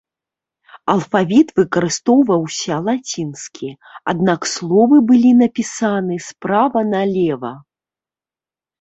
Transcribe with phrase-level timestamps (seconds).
[0.93, 3.69] Алфавіт выкарыстоўваўся лацінскі,
[4.15, 7.57] аднак словы былі напісаны справа налева.